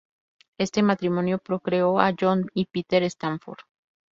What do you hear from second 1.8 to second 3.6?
a John y Peter Stafford.